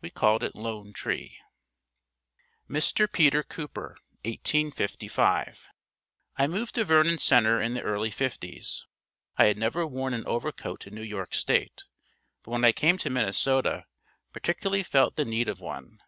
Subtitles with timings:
[0.00, 1.38] We called it Lone Tree.
[2.68, 3.06] Mr.
[3.08, 5.68] Peter Cooper 1855.
[6.36, 8.88] I moved to Vernon Center in the early fifties.
[9.36, 11.84] I had never worn an overcoat in New York state,
[12.42, 13.86] but when I came to Minnesota
[14.32, 16.00] particularly felt the need of one.